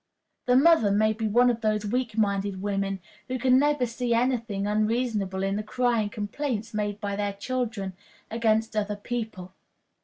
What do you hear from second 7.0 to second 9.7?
their children against other people.